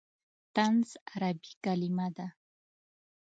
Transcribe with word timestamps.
طنز 0.55 0.89
عربي 1.11 1.51
کلمه 1.63 2.07
ده. 2.17 2.27